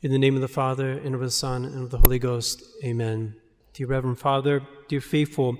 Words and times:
In 0.00 0.12
the 0.12 0.18
name 0.18 0.36
of 0.36 0.42
the 0.42 0.46
Father, 0.46 0.92
and 0.92 1.12
of 1.12 1.20
the 1.20 1.28
Son, 1.28 1.64
and 1.64 1.82
of 1.82 1.90
the 1.90 1.98
Holy 1.98 2.20
Ghost, 2.20 2.62
amen. 2.84 3.34
Dear 3.72 3.88
Reverend 3.88 4.20
Father, 4.20 4.62
dear 4.86 5.00
faithful, 5.00 5.58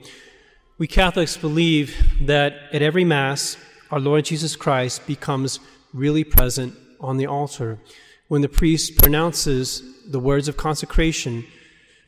we 0.78 0.86
Catholics 0.86 1.36
believe 1.36 1.96
that 2.20 2.54
at 2.72 2.80
every 2.80 3.02
Mass, 3.02 3.56
our 3.90 3.98
Lord 3.98 4.26
Jesus 4.26 4.54
Christ 4.54 5.04
becomes 5.08 5.58
really 5.92 6.22
present 6.22 6.76
on 7.00 7.16
the 7.16 7.26
altar. 7.26 7.80
When 8.28 8.42
the 8.42 8.48
priest 8.48 8.96
pronounces 8.96 9.82
the 10.06 10.20
words 10.20 10.46
of 10.46 10.56
consecration, 10.56 11.44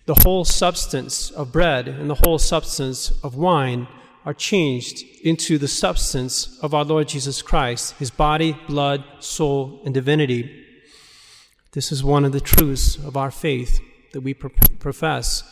the 0.07 0.21
whole 0.23 0.45
substance 0.45 1.33
of 1.33 1.51
bread 1.51 1.89
and 1.89 2.09
the 2.09 2.21
whole 2.23 2.39
substance 2.39 3.11
of 3.25 3.35
wine 3.35 3.89
are 4.25 4.35
changed 4.35 5.03
into 5.25 5.59
the 5.59 5.67
substance 5.67 6.61
of 6.63 6.75
our 6.75 6.85
Lord 6.85 7.09
Jesus 7.09 7.43
Christ, 7.43 7.97
his 7.99 8.13
body, 8.13 8.57
blood, 8.69 9.03
soul, 9.19 9.83
and 9.85 9.93
divinity. 9.93 10.69
This 11.73 11.93
is 11.93 12.03
one 12.03 12.25
of 12.25 12.33
the 12.33 12.41
truths 12.41 12.97
of 12.97 13.17
our 13.17 13.31
faith 13.31 13.81
that 14.13 14.23
we 14.23 14.35
profess, 14.35 15.45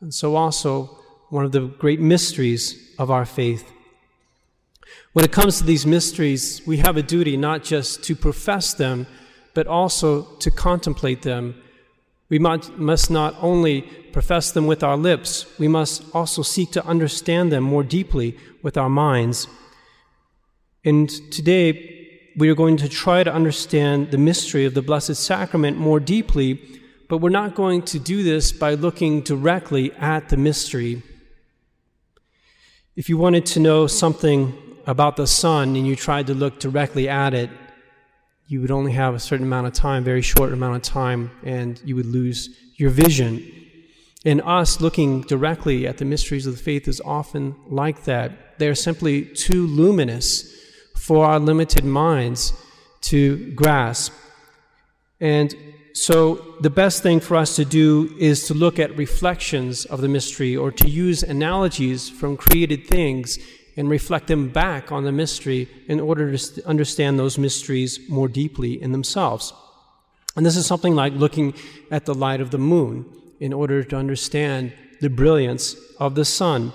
and 0.00 0.12
so 0.12 0.36
also 0.36 0.98
one 1.30 1.46
of 1.46 1.52
the 1.52 1.68
great 1.68 2.00
mysteries 2.00 2.94
of 2.98 3.10
our 3.10 3.24
faith. 3.24 3.72
When 5.14 5.24
it 5.24 5.32
comes 5.32 5.58
to 5.58 5.64
these 5.64 5.86
mysteries, 5.86 6.60
we 6.66 6.76
have 6.78 6.98
a 6.98 7.02
duty 7.02 7.36
not 7.38 7.64
just 7.64 8.04
to 8.04 8.14
profess 8.14 8.74
them, 8.74 9.06
but 9.54 9.66
also 9.66 10.22
to 10.40 10.50
contemplate 10.50 11.22
them. 11.22 11.54
We 12.28 12.38
must 12.38 13.10
not 13.10 13.34
only 13.40 13.82
profess 14.12 14.50
them 14.52 14.66
with 14.66 14.82
our 14.82 14.96
lips, 14.96 15.46
we 15.58 15.68
must 15.68 16.04
also 16.14 16.42
seek 16.42 16.72
to 16.72 16.84
understand 16.84 17.50
them 17.50 17.64
more 17.64 17.82
deeply 17.82 18.36
with 18.62 18.76
our 18.76 18.90
minds. 18.90 19.46
And 20.84 21.08
today, 21.32 21.93
we 22.36 22.48
are 22.48 22.54
going 22.54 22.76
to 22.78 22.88
try 22.88 23.22
to 23.22 23.32
understand 23.32 24.10
the 24.10 24.18
mystery 24.18 24.64
of 24.64 24.74
the 24.74 24.82
Blessed 24.82 25.14
Sacrament 25.14 25.76
more 25.76 26.00
deeply, 26.00 26.60
but 27.08 27.18
we're 27.18 27.28
not 27.28 27.54
going 27.54 27.82
to 27.82 27.98
do 27.98 28.22
this 28.22 28.50
by 28.50 28.74
looking 28.74 29.20
directly 29.20 29.92
at 29.92 30.30
the 30.30 30.36
mystery. 30.36 31.02
If 32.96 33.08
you 33.08 33.16
wanted 33.18 33.46
to 33.46 33.60
know 33.60 33.86
something 33.86 34.52
about 34.86 35.16
the 35.16 35.26
sun 35.26 35.76
and 35.76 35.86
you 35.86 35.94
tried 35.94 36.26
to 36.26 36.34
look 36.34 36.58
directly 36.58 37.08
at 37.08 37.34
it, 37.34 37.50
you 38.48 38.60
would 38.60 38.70
only 38.70 38.92
have 38.92 39.14
a 39.14 39.20
certain 39.20 39.46
amount 39.46 39.68
of 39.68 39.72
time, 39.72 40.04
very 40.04 40.22
short 40.22 40.52
amount 40.52 40.76
of 40.76 40.82
time, 40.82 41.30
and 41.44 41.80
you 41.84 41.94
would 41.96 42.06
lose 42.06 42.50
your 42.76 42.90
vision. 42.90 43.42
And 44.24 44.42
us 44.42 44.80
looking 44.80 45.22
directly 45.22 45.86
at 45.86 45.98
the 45.98 46.04
mysteries 46.04 46.46
of 46.46 46.56
the 46.56 46.62
faith 46.62 46.88
is 46.88 47.00
often 47.04 47.54
like 47.68 48.04
that. 48.04 48.58
They're 48.58 48.74
simply 48.74 49.24
too 49.24 49.66
luminous 49.66 50.63
for 50.94 51.26
our 51.26 51.38
limited 51.38 51.84
minds 51.84 52.52
to 53.02 53.52
grasp. 53.52 54.12
And 55.20 55.54
so, 55.92 56.56
the 56.60 56.70
best 56.70 57.02
thing 57.02 57.20
for 57.20 57.36
us 57.36 57.54
to 57.56 57.64
do 57.64 58.12
is 58.18 58.48
to 58.48 58.54
look 58.54 58.80
at 58.80 58.96
reflections 58.96 59.84
of 59.84 60.00
the 60.00 60.08
mystery 60.08 60.56
or 60.56 60.72
to 60.72 60.88
use 60.88 61.22
analogies 61.22 62.10
from 62.10 62.36
created 62.36 62.86
things 62.88 63.38
and 63.76 63.88
reflect 63.88 64.26
them 64.26 64.48
back 64.48 64.90
on 64.90 65.04
the 65.04 65.12
mystery 65.12 65.68
in 65.86 66.00
order 66.00 66.36
to 66.36 66.66
understand 66.66 67.18
those 67.18 67.38
mysteries 67.38 68.00
more 68.08 68.28
deeply 68.28 68.80
in 68.80 68.92
themselves. 68.92 69.52
And 70.36 70.44
this 70.44 70.56
is 70.56 70.66
something 70.66 70.94
like 70.94 71.12
looking 71.12 71.54
at 71.90 72.06
the 72.06 72.14
light 72.14 72.40
of 72.40 72.50
the 72.50 72.58
moon 72.58 73.06
in 73.38 73.52
order 73.52 73.84
to 73.84 73.96
understand 73.96 74.72
the 75.00 75.10
brilliance 75.10 75.76
of 75.98 76.14
the 76.14 76.24
sun. 76.24 76.72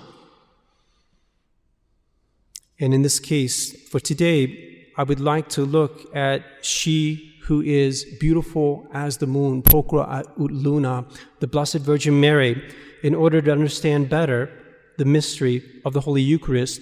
And 2.80 2.94
in 2.94 3.02
this 3.02 3.20
case, 3.20 3.88
for 3.88 4.00
today, 4.00 4.88
I 4.96 5.02
would 5.02 5.20
like 5.20 5.48
to 5.50 5.62
look 5.64 6.14
at 6.16 6.42
she 6.62 7.36
who 7.44 7.60
is 7.60 8.04
beautiful 8.18 8.86
as 8.92 9.18
the 9.18 9.26
moon, 9.26 9.62
Pulchra 9.62 10.06
ut 10.08 10.38
luna, 10.38 11.04
the 11.40 11.46
Blessed 11.46 11.78
Virgin 11.78 12.20
Mary, 12.20 12.62
in 13.02 13.14
order 13.14 13.42
to 13.42 13.52
understand 13.52 14.08
better 14.08 14.50
the 14.98 15.04
mystery 15.04 15.62
of 15.84 15.92
the 15.92 16.00
Holy 16.00 16.22
Eucharist. 16.22 16.80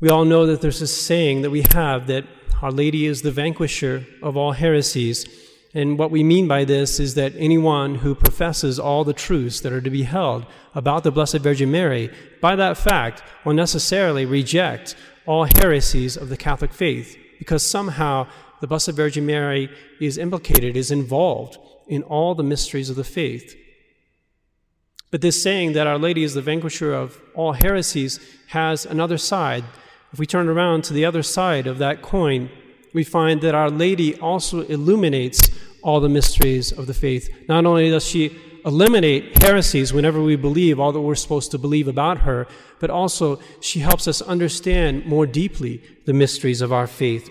We 0.00 0.08
all 0.08 0.24
know 0.24 0.46
that 0.46 0.60
there's 0.60 0.82
a 0.82 0.86
saying 0.86 1.42
that 1.42 1.50
we 1.50 1.64
have 1.72 2.06
that 2.08 2.24
Our 2.60 2.70
Lady 2.70 3.06
is 3.06 3.22
the 3.22 3.30
vanquisher 3.30 4.06
of 4.22 4.36
all 4.36 4.52
heresies. 4.52 5.26
And 5.74 5.98
what 5.98 6.10
we 6.10 6.22
mean 6.22 6.46
by 6.46 6.64
this 6.64 7.00
is 7.00 7.14
that 7.14 7.32
anyone 7.36 7.96
who 7.96 8.14
professes 8.14 8.78
all 8.78 9.04
the 9.04 9.14
truths 9.14 9.60
that 9.60 9.72
are 9.72 9.80
to 9.80 9.90
be 9.90 10.02
held 10.02 10.44
about 10.74 11.02
the 11.02 11.10
Blessed 11.10 11.38
Virgin 11.38 11.70
Mary, 11.70 12.10
by 12.42 12.56
that 12.56 12.76
fact, 12.76 13.22
will 13.44 13.54
necessarily 13.54 14.26
reject 14.26 14.94
all 15.24 15.44
heresies 15.44 16.16
of 16.16 16.28
the 16.28 16.36
Catholic 16.36 16.72
faith, 16.72 17.16
because 17.38 17.66
somehow 17.66 18.26
the 18.60 18.66
Blessed 18.66 18.92
Virgin 18.92 19.24
Mary 19.24 19.70
is 19.98 20.18
implicated, 20.18 20.76
is 20.76 20.90
involved 20.90 21.56
in 21.88 22.02
all 22.02 22.34
the 22.34 22.42
mysteries 22.42 22.90
of 22.90 22.96
the 22.96 23.04
faith. 23.04 23.56
But 25.10 25.20
this 25.20 25.42
saying 25.42 25.72
that 25.72 25.86
Our 25.86 25.98
Lady 25.98 26.22
is 26.22 26.34
the 26.34 26.42
vanquisher 26.42 26.92
of 26.92 27.20
all 27.34 27.52
heresies 27.52 28.20
has 28.48 28.84
another 28.84 29.18
side. 29.18 29.64
If 30.12 30.18
we 30.18 30.26
turn 30.26 30.48
around 30.48 30.84
to 30.84 30.92
the 30.92 31.04
other 31.04 31.22
side 31.22 31.66
of 31.66 31.78
that 31.78 32.02
coin, 32.02 32.50
we 32.92 33.04
find 33.04 33.40
that 33.40 33.54
Our 33.54 33.70
Lady 33.70 34.16
also 34.16 34.62
illuminates 34.62 35.50
all 35.82 36.00
the 36.00 36.08
mysteries 36.08 36.72
of 36.72 36.86
the 36.86 36.94
faith. 36.94 37.28
Not 37.48 37.66
only 37.66 37.90
does 37.90 38.06
she 38.06 38.38
eliminate 38.64 39.42
heresies 39.42 39.92
whenever 39.92 40.22
we 40.22 40.36
believe 40.36 40.78
all 40.78 40.92
that 40.92 41.00
we're 41.00 41.16
supposed 41.16 41.50
to 41.50 41.58
believe 41.58 41.88
about 41.88 42.18
her, 42.18 42.46
but 42.78 42.90
also 42.90 43.40
she 43.60 43.80
helps 43.80 44.06
us 44.06 44.22
understand 44.22 45.04
more 45.06 45.26
deeply 45.26 45.82
the 46.06 46.12
mysteries 46.12 46.60
of 46.60 46.72
our 46.72 46.86
faith. 46.86 47.28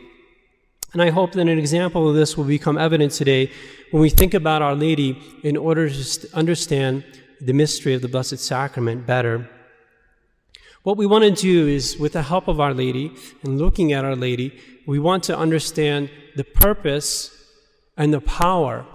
And 0.93 1.01
I 1.01 1.09
hope 1.09 1.31
that 1.33 1.41
an 1.41 1.57
example 1.57 2.09
of 2.09 2.15
this 2.15 2.35
will 2.35 2.43
become 2.43 2.77
evident 2.77 3.13
today 3.13 3.49
when 3.91 4.01
we 4.01 4.09
think 4.09 4.33
about 4.33 4.61
Our 4.61 4.75
Lady 4.75 5.17
in 5.41 5.55
order 5.55 5.89
to 5.89 6.29
understand 6.33 7.05
the 7.39 7.53
mystery 7.53 7.93
of 7.93 8.01
the 8.01 8.09
Blessed 8.09 8.39
Sacrament 8.39 9.05
better. 9.07 9.49
What 10.83 10.97
we 10.97 11.05
want 11.05 11.23
to 11.23 11.31
do 11.31 11.67
is, 11.67 11.97
with 11.97 12.13
the 12.13 12.23
help 12.23 12.47
of 12.47 12.59
Our 12.59 12.73
Lady 12.73 13.15
and 13.43 13.57
looking 13.57 13.93
at 13.93 14.03
Our 14.03 14.15
Lady, 14.15 14.59
we 14.85 14.99
want 14.99 15.23
to 15.25 15.37
understand 15.37 16.09
the 16.35 16.43
purpose 16.43 17.37
and 17.97 18.13
the 18.13 18.21
power 18.21 18.85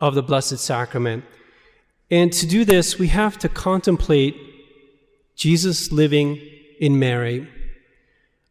of 0.00 0.14
the 0.14 0.22
Blessed 0.22 0.58
Sacrament. 0.58 1.24
And 2.10 2.32
to 2.32 2.46
do 2.46 2.64
this, 2.64 2.98
we 2.98 3.08
have 3.08 3.38
to 3.38 3.48
contemplate 3.48 4.36
Jesus 5.36 5.90
living 5.90 6.40
in 6.80 6.98
Mary. 6.98 7.48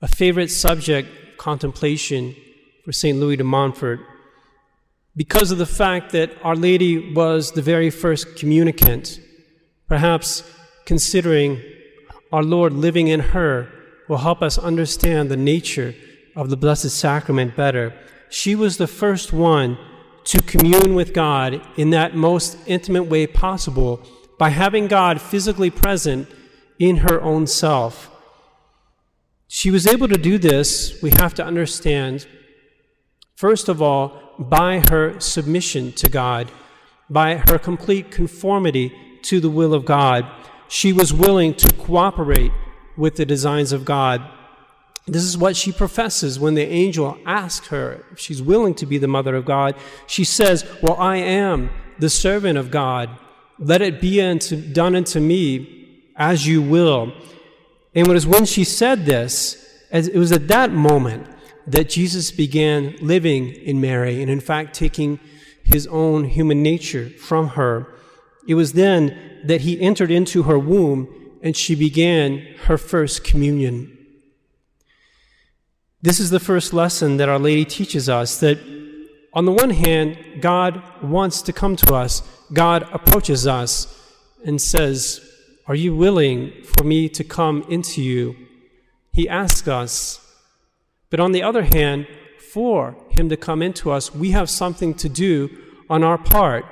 A 0.02 0.08
favorite 0.08 0.50
subject, 0.50 1.38
contemplation, 1.38 2.36
for 2.84 2.92
St. 2.92 3.18
Louis 3.18 3.38
de 3.38 3.44
Montfort, 3.44 4.00
because 5.16 5.52
of 5.52 5.58
the 5.58 5.66
fact 5.66 6.12
that 6.12 6.32
Our 6.44 6.56
Lady 6.56 7.14
was 7.14 7.52
the 7.52 7.62
very 7.62 7.90
first 7.90 8.36
communicant, 8.36 9.20
perhaps 9.88 10.44
considering 10.86 11.62
our 12.32 12.44
Lord 12.44 12.74
living 12.74 13.08
in 13.08 13.20
her 13.20 13.70
will 14.10 14.18
help 14.18 14.42
us 14.42 14.58
understand 14.58 15.30
the 15.30 15.38
nature 15.38 15.94
of 16.36 16.50
the 16.50 16.58
Blessed 16.58 16.90
Sacrament 16.90 17.56
better. 17.56 17.94
She 18.30 18.56
was 18.56 18.78
the 18.78 18.88
first 18.88 19.32
one 19.32 19.78
to 20.26 20.42
commune 20.42 20.96
with 20.96 21.14
God 21.14 21.62
in 21.78 21.90
that 21.92 22.16
most 22.16 22.58
intimate 22.66 23.04
way 23.04 23.28
possible 23.28 24.02
by 24.40 24.50
having 24.50 24.88
God 24.88 25.22
physically 25.22 25.70
present 25.70 26.28
in 26.80 26.98
her 26.98 27.22
own 27.22 27.46
self. 27.48 28.10
She 29.48 29.70
was 29.70 29.86
able 29.86 30.08
to 30.08 30.18
do 30.18 30.38
this, 30.38 31.00
we 31.02 31.12
have 31.12 31.36
to 31.36 31.46
understand, 31.46 32.26
first 33.36 33.70
of 33.70 33.82
all, 33.82 34.20
by 34.40 34.82
her 34.90 35.20
submission 35.20 35.92
to 35.94 36.10
God, 36.10 36.52
by 37.10 37.36
her 37.48 37.60
complete 37.60 38.10
conformity 38.10 38.92
to 39.24 39.40
the 39.40 39.50
will 39.50 39.74
of 39.74 39.86
God. 39.86 40.26
She 40.68 40.92
was 40.92 41.14
willing 41.14 41.54
to 41.56 41.72
cooperate 41.76 42.52
with 42.98 43.16
the 43.16 43.26
designs 43.26 43.72
of 43.72 43.86
God 43.86 44.28
this 45.06 45.24
is 45.24 45.38
what 45.38 45.58
she 45.58 45.72
professes 45.72 46.40
when 46.40 46.54
the 46.54 46.66
angel 46.66 47.18
asks 47.26 47.68
her 47.68 48.06
if 48.12 48.20
she's 48.20 48.42
willing 48.42 48.74
to 48.76 48.86
be 48.86 48.98
the 48.98 49.08
mother 49.08 49.36
of 49.36 49.44
God. 49.44 49.76
She 50.08 50.24
says, 50.24 50.66
Well, 50.82 50.96
I 50.96 51.18
am 51.18 51.70
the 52.00 52.10
servant 52.10 52.58
of 52.58 52.72
God. 52.72 53.10
Let 53.60 53.82
it 53.82 54.00
be 54.00 54.22
unto, 54.22 54.56
done 54.56 54.96
unto 54.96 55.20
me 55.20 56.02
as 56.16 56.48
you 56.48 56.62
will. 56.62 57.14
And 57.94 58.08
it 58.08 58.12
was 58.12 58.26
when 58.26 58.46
she 58.46 58.64
said 58.64 59.06
this, 59.06 59.60
it 59.92 60.16
was 60.16 60.32
at 60.32 60.48
that 60.48 60.72
moment 60.72 61.28
that 61.68 61.90
Jesus 61.90 62.32
began 62.32 62.96
living 63.00 63.50
in 63.50 63.80
Mary 63.80 64.22
and, 64.22 64.32
in 64.32 64.40
fact, 64.40 64.74
taking 64.74 65.20
his 65.64 65.86
own 65.88 66.26
human 66.26 66.64
nature 66.64 67.10
from 67.10 67.50
her. 67.50 67.94
It 68.48 68.56
was 68.56 68.74
then 68.74 69.42
that 69.46 69.62
he 69.62 69.80
entered 69.80 70.12
into 70.12 70.44
her 70.44 70.58
womb 70.58 71.14
and 71.42 71.56
she 71.56 71.76
began 71.76 72.40
her 72.64 72.78
first 72.78 73.24
communion 73.24 73.93
this 76.04 76.20
is 76.20 76.30
the 76.30 76.40
first 76.40 76.74
lesson 76.74 77.16
that 77.16 77.30
Our 77.30 77.40
Lady 77.40 77.64
teaches 77.64 78.10
us 78.10 78.38
that 78.42 78.60
on 79.34 79.46
the 79.46 79.54
one 79.54 79.70
hand, 79.70 80.18
God 80.42 80.84
wants 81.02 81.42
to 81.44 81.54
come 81.54 81.78
to 81.78 81.96
us. 81.96 82.22
God 82.52 82.86
approaches 82.92 83.48
us 83.48 83.88
and 84.46 84.62
says, 84.62 85.22
Are 85.66 85.76
you 85.76 85.96
willing 85.96 86.52
for 86.66 86.84
me 86.84 87.08
to 87.08 87.24
come 87.24 87.66
into 87.70 88.04
you? 88.04 88.36
He 89.14 89.30
asks 89.30 89.66
us. 89.66 90.20
But 91.10 91.22
on 91.22 91.32
the 91.32 91.42
other 91.42 91.64
hand, 91.64 92.08
for 92.52 92.98
Him 93.18 93.30
to 93.30 93.38
come 93.38 93.62
into 93.62 93.90
us, 93.90 94.14
we 94.14 94.32
have 94.32 94.50
something 94.50 94.94
to 94.96 95.08
do 95.08 95.50
on 95.90 96.04
our 96.04 96.18
part. 96.18 96.66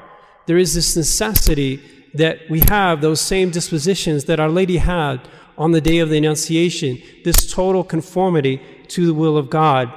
There 0.45 0.57
is 0.57 0.75
this 0.75 0.98
necessity 0.98 1.81
that 2.16 2.50
we 2.50 2.63
have 2.68 3.00
those 3.00 3.22
same 3.22 3.50
dispositions 3.50 4.25
that 4.25 4.42
Our 4.42 4.50
Lady 4.50 4.77
had 4.77 5.22
on 5.57 5.72
the 5.72 5.80
day 5.80 6.00
of 6.00 6.10
the 6.10 6.18
Annunciation, 6.18 7.01
this 7.24 7.50
total 7.50 7.86
conformity 7.86 8.62
to 8.92 9.06
the 9.06 9.14
will 9.14 9.38
of 9.38 9.50
God. 9.50 9.92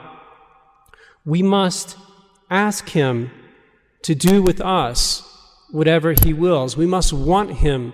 We 1.24 1.42
must 1.42 1.96
ask 2.50 2.90
Him 2.90 3.30
to 4.02 4.14
do 4.14 4.42
with 4.42 4.60
us 4.60 5.22
whatever 5.70 6.14
He 6.22 6.32
wills. 6.32 6.76
We 6.76 6.86
must 6.86 7.12
want 7.12 7.52
Him 7.54 7.92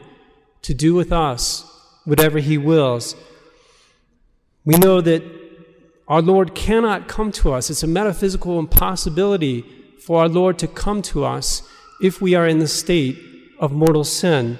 to 0.62 0.74
do 0.74 0.94
with 0.94 1.12
us 1.12 1.64
whatever 2.04 2.38
He 2.38 2.58
wills. 2.58 3.16
We 4.64 4.76
know 4.76 5.00
that 5.00 5.22
our 6.06 6.20
Lord 6.20 6.54
cannot 6.54 7.08
come 7.08 7.32
to 7.32 7.52
us. 7.52 7.70
It's 7.70 7.82
a 7.82 7.86
metaphysical 7.86 8.58
impossibility 8.58 9.64
for 10.00 10.20
our 10.20 10.28
Lord 10.28 10.58
to 10.58 10.68
come 10.68 11.02
to 11.02 11.24
us 11.24 11.62
if 12.02 12.20
we 12.20 12.34
are 12.34 12.46
in 12.46 12.58
the 12.58 12.68
state 12.68 13.18
of 13.58 13.72
mortal 13.72 14.04
sin. 14.04 14.58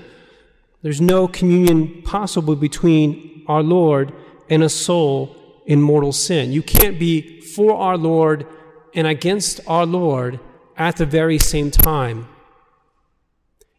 There's 0.83 1.01
no 1.01 1.29
communion 1.29 2.03
possible 2.03 2.57
between 2.57 3.45
our 3.49 3.63
Lord 3.63 4.13
and 4.49 4.63
a 4.63 4.69
soul 4.69 5.37
in 5.67 5.81
mortal 5.81 6.13
sin. 6.13 6.53
You 6.53 6.63
can't 6.63 6.99
be 6.99 7.41
for 7.41 7.75
our 7.75 7.97
Lord 7.97 8.47
and 8.95 9.07
against 9.07 9.61
our 9.67 9.87
Lord 9.87 10.41
at 10.77 10.97
the 10.97 11.07
very 11.07 11.39
same 11.39 11.71
time. 11.71 12.29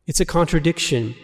It's 0.08 0.20
a 0.20 0.26
contradiction. 0.26 1.16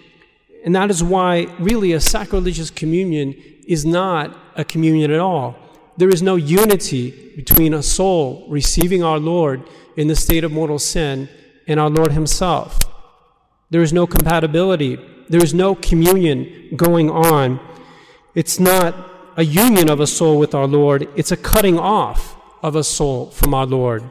And 0.63 0.75
that 0.75 0.89
is 0.89 1.04
why, 1.04 1.48
really, 1.59 1.94
a 1.94 2.00
sacrilegious 2.00 2.69
communion 2.69 3.36
is 3.68 3.86
not 3.86 4.38
a 4.56 4.65
communion 4.65 5.12
at 5.12 5.19
all. 5.19 5.56
There 5.98 6.09
is 6.09 6.21
no 6.21 6.36
unity 6.36 7.33
between 7.36 7.74
a 7.74 7.83
soul 7.83 8.45
receiving 8.50 9.04
our 9.04 9.19
Lord 9.19 9.68
in 9.95 10.07
the 10.07 10.15
state 10.15 10.44
of 10.44 10.51
mortal 10.51 10.80
sin 10.80 11.30
and 11.68 11.80
our 11.80 11.89
Lord 11.89 12.12
Himself. 12.12 12.80
There 13.69 13.81
is 13.81 13.92
no 13.92 14.07
compatibility. 14.07 14.98
There 15.30 15.44
is 15.44 15.54
no 15.54 15.75
communion 15.75 16.69
going 16.75 17.09
on. 17.09 17.59
It's 18.36 18.59
not 18.59 18.94
a 19.38 19.44
union 19.44 19.88
of 19.88 20.00
a 20.00 20.07
soul 20.07 20.39
with 20.39 20.56
our 20.56 20.66
Lord, 20.66 21.07
it's 21.16 21.31
a 21.31 21.38
cutting 21.38 21.78
off 21.78 22.36
of 22.63 22.75
a 22.75 22.84
soul 22.84 23.28
from 23.30 23.54
our 23.54 23.68
Lord. 23.68 24.04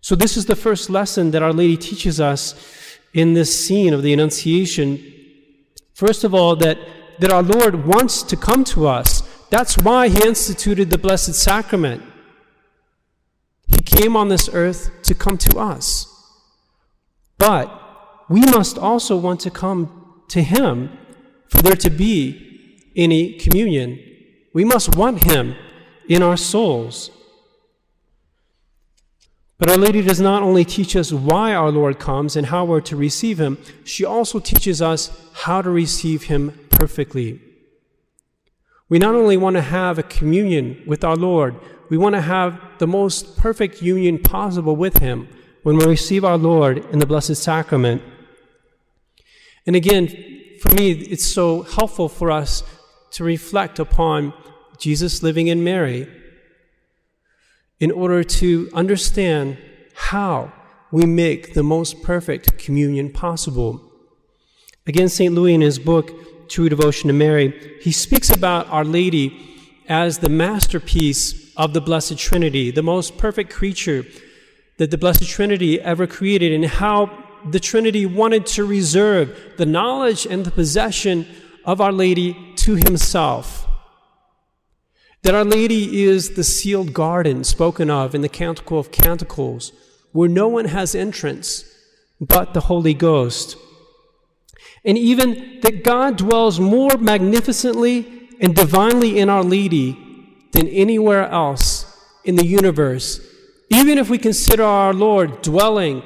So, 0.00 0.16
this 0.16 0.36
is 0.36 0.46
the 0.46 0.56
first 0.56 0.90
lesson 0.90 1.30
that 1.30 1.42
Our 1.42 1.52
Lady 1.52 1.76
teaches 1.76 2.20
us 2.20 2.54
in 3.12 3.34
this 3.34 3.66
scene 3.66 3.94
of 3.94 4.02
the 4.02 4.12
Annunciation. 4.12 5.02
First 5.94 6.24
of 6.24 6.34
all, 6.34 6.56
that, 6.56 6.78
that 7.20 7.32
our 7.32 7.42
Lord 7.42 7.86
wants 7.86 8.22
to 8.24 8.36
come 8.36 8.62
to 8.64 8.86
us. 8.86 9.22
That's 9.48 9.78
why 9.78 10.08
He 10.08 10.26
instituted 10.26 10.90
the 10.90 10.98
Blessed 10.98 11.34
Sacrament. 11.34 12.02
He 13.68 13.80
came 13.82 14.16
on 14.16 14.28
this 14.28 14.48
earth 14.52 14.90
to 15.04 15.14
come 15.14 15.38
to 15.38 15.58
us. 15.58 16.12
But 17.38 17.68
we 18.28 18.40
must 18.40 18.76
also 18.76 19.16
want 19.16 19.40
to 19.40 19.50
come 19.50 20.22
to 20.28 20.42
Him 20.42 20.96
for 21.48 21.62
there 21.62 21.76
to 21.76 21.90
be 21.90 22.45
any 22.96 23.34
communion. 23.34 23.98
We 24.52 24.64
must 24.64 24.96
want 24.96 25.24
Him 25.24 25.54
in 26.08 26.22
our 26.22 26.36
souls. 26.36 27.10
But 29.58 29.70
Our 29.70 29.78
Lady 29.78 30.02
does 30.02 30.20
not 30.20 30.42
only 30.42 30.64
teach 30.64 30.96
us 30.96 31.12
why 31.12 31.54
our 31.54 31.70
Lord 31.70 31.98
comes 31.98 32.36
and 32.36 32.46
how 32.46 32.64
we're 32.64 32.82
to 32.82 32.96
receive 32.96 33.40
Him, 33.40 33.58
she 33.84 34.04
also 34.04 34.38
teaches 34.38 34.82
us 34.82 35.10
how 35.32 35.62
to 35.62 35.70
receive 35.70 36.24
Him 36.24 36.58
perfectly. 36.70 37.40
We 38.88 38.98
not 38.98 39.14
only 39.14 39.36
want 39.36 39.56
to 39.56 39.62
have 39.62 39.98
a 39.98 40.02
communion 40.02 40.82
with 40.86 41.04
our 41.04 41.16
Lord, 41.16 41.56
we 41.88 41.96
want 41.96 42.14
to 42.14 42.20
have 42.20 42.60
the 42.78 42.86
most 42.86 43.36
perfect 43.36 43.82
union 43.82 44.18
possible 44.18 44.76
with 44.76 44.98
Him 44.98 45.28
when 45.62 45.78
we 45.78 45.86
receive 45.86 46.24
our 46.24 46.38
Lord 46.38 46.84
in 46.92 46.98
the 46.98 47.06
Blessed 47.06 47.36
Sacrament. 47.36 48.02
And 49.66 49.74
again, 49.74 50.06
for 50.60 50.72
me, 50.74 50.92
it's 50.92 51.26
so 51.26 51.62
helpful 51.62 52.08
for 52.08 52.30
us 52.30 52.62
to 53.16 53.24
reflect 53.24 53.78
upon 53.78 54.34
Jesus 54.76 55.22
living 55.22 55.46
in 55.46 55.64
Mary 55.64 56.06
in 57.80 57.90
order 57.90 58.22
to 58.22 58.68
understand 58.74 59.56
how 59.94 60.52
we 60.92 61.06
make 61.06 61.54
the 61.54 61.62
most 61.62 62.02
perfect 62.02 62.58
communion 62.58 63.10
possible. 63.10 63.80
Again, 64.86 65.08
St. 65.08 65.34
Louis, 65.34 65.54
in 65.54 65.62
his 65.62 65.78
book, 65.78 66.48
True 66.50 66.68
Devotion 66.68 67.08
to 67.08 67.14
Mary, 67.14 67.78
he 67.80 67.90
speaks 67.90 68.28
about 68.28 68.68
Our 68.68 68.84
Lady 68.84 69.34
as 69.88 70.18
the 70.18 70.28
masterpiece 70.28 71.54
of 71.56 71.72
the 71.72 71.80
Blessed 71.80 72.18
Trinity, 72.18 72.70
the 72.70 72.82
most 72.82 73.16
perfect 73.16 73.50
creature 73.50 74.04
that 74.76 74.90
the 74.90 74.98
Blessed 74.98 75.26
Trinity 75.26 75.80
ever 75.80 76.06
created, 76.06 76.52
and 76.52 76.66
how 76.66 77.24
the 77.50 77.60
Trinity 77.60 78.04
wanted 78.04 78.44
to 78.44 78.66
reserve 78.66 79.54
the 79.56 79.64
knowledge 79.64 80.26
and 80.26 80.44
the 80.44 80.50
possession 80.50 81.26
of 81.66 81.80
Our 81.80 81.92
Lady 81.92 82.54
to 82.56 82.76
Himself. 82.76 83.66
That 85.22 85.34
Our 85.34 85.44
Lady 85.44 86.04
is 86.04 86.30
the 86.30 86.44
sealed 86.44 86.94
garden 86.94 87.42
spoken 87.42 87.90
of 87.90 88.14
in 88.14 88.20
the 88.20 88.28
Canticle 88.28 88.78
of 88.78 88.92
Canticles, 88.92 89.72
where 90.12 90.28
no 90.28 90.46
one 90.46 90.66
has 90.66 90.94
entrance 90.94 91.64
but 92.20 92.54
the 92.54 92.60
Holy 92.60 92.94
Ghost. 92.94 93.56
And 94.84 94.96
even 94.96 95.58
that 95.62 95.82
God 95.82 96.16
dwells 96.16 96.60
more 96.60 96.96
magnificently 96.96 98.28
and 98.40 98.54
divinely 98.54 99.18
in 99.18 99.28
Our 99.28 99.42
Lady 99.42 99.98
than 100.52 100.68
anywhere 100.68 101.28
else 101.28 101.92
in 102.24 102.36
the 102.36 102.46
universe. 102.46 103.20
Even 103.68 103.98
if 103.98 104.08
we 104.08 104.18
consider 104.18 104.62
our 104.62 104.94
Lord 104.94 105.42
dwelling 105.42 106.04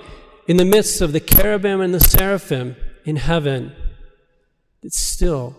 in 0.48 0.56
the 0.56 0.64
midst 0.64 1.02
of 1.02 1.12
the 1.12 1.20
cherubim 1.20 1.82
and 1.82 1.92
the 1.92 2.00
seraphim 2.00 2.76
in 3.04 3.16
heaven, 3.16 3.74
it's 4.82 4.98
still 4.98 5.56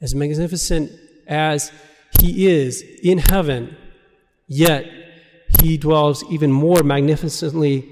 as 0.00 0.14
magnificent 0.14 0.90
as 1.26 1.72
he 2.20 2.46
is 2.48 2.82
in 3.02 3.18
heaven, 3.18 3.76
yet 4.46 4.86
he 5.62 5.76
dwells 5.76 6.24
even 6.30 6.50
more 6.50 6.82
magnificently 6.82 7.88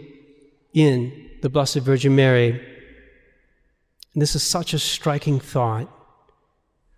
in 0.72 1.30
the 1.42 1.48
Blessed 1.48 1.78
Virgin 1.78 2.16
Mary. 2.16 2.50
And 4.12 4.22
this 4.22 4.34
is 4.34 4.42
such 4.42 4.74
a 4.74 4.78
striking 4.78 5.38
thought 5.38 5.88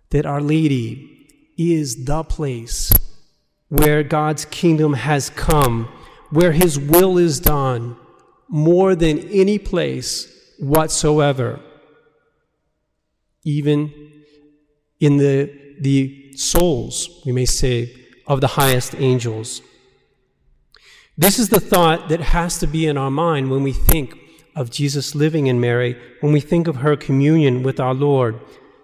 that 0.09 0.25
Our 0.25 0.41
Lady 0.41 1.27
is 1.57 2.05
the 2.05 2.23
place 2.23 2.91
where 3.69 4.03
God's 4.03 4.45
kingdom 4.45 4.93
has 4.93 5.29
come, 5.29 5.85
where 6.29 6.51
His 6.51 6.79
will 6.79 7.17
is 7.17 7.39
done, 7.39 7.95
more 8.47 8.95
than 8.95 9.19
any 9.29 9.57
place 9.57 10.27
whatsoever, 10.59 11.59
even 13.43 13.93
in 14.99 15.17
the, 15.17 15.51
the 15.79 16.33
souls, 16.35 17.21
we 17.25 17.31
may 17.31 17.45
say, 17.45 17.93
of 18.27 18.41
the 18.41 18.47
highest 18.47 18.95
angels. 18.95 19.61
This 21.17 21.39
is 21.39 21.49
the 21.49 21.59
thought 21.59 22.09
that 22.09 22.21
has 22.21 22.59
to 22.59 22.67
be 22.67 22.85
in 22.85 22.97
our 22.97 23.11
mind 23.11 23.51
when 23.51 23.63
we 23.63 23.73
think 23.73 24.17
of 24.55 24.69
Jesus 24.69 25.15
living 25.15 25.47
in 25.47 25.59
Mary, 25.59 25.99
when 26.19 26.31
we 26.31 26.39
think 26.39 26.67
of 26.67 26.77
her 26.77 26.95
communion 26.95 27.63
with 27.63 27.79
our 27.79 27.93
Lord, 27.93 28.39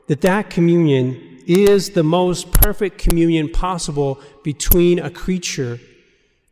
that 0.07 0.21
that 0.21 0.49
communion 0.49 1.41
is 1.45 1.91
the 1.91 2.03
most 2.03 2.51
perfect 2.51 2.97
communion 2.97 3.49
possible 3.49 4.19
between 4.43 4.99
a 4.99 5.09
creature 5.09 5.79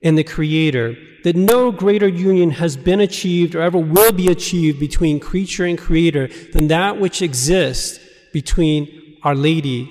and 0.06 0.16
the 0.16 0.24
Creator, 0.24 0.96
that 1.24 1.36
no 1.36 1.72
greater 1.72 2.08
union 2.08 2.52
has 2.52 2.78
been 2.78 3.02
achieved 3.02 3.56
or 3.56 3.62
ever 3.62 3.80
will 3.80 4.12
be 4.12 4.28
achieved 4.28 4.80
between 4.80 5.20
creature 5.20 5.66
and 5.66 5.80
Creator 5.80 6.30
than 6.54 6.68
that 6.68 7.00
which 7.00 7.24
exists 7.24 8.00
between 8.32 9.18
Our 9.24 9.34
Lady 9.34 9.90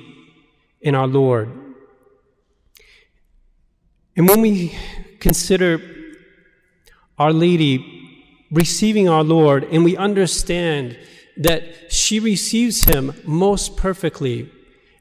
and 0.85 0.94
our 0.94 1.09
Lord. 1.09 1.50
And 4.16 4.28
when 4.28 4.40
we 4.40 4.78
consider 5.18 5.83
Our 7.18 7.33
Lady 7.33 7.90
receiving 8.52 9.09
our 9.09 9.25
Lord 9.25 9.64
and 9.64 9.83
we 9.83 9.97
understand 9.97 10.97
that 11.37 11.92
she 11.92 12.21
receives 12.21 12.85
Him 12.85 13.12
most 13.25 13.76
perfectly, 13.76 14.49